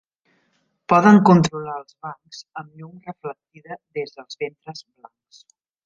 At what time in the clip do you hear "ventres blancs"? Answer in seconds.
4.45-5.49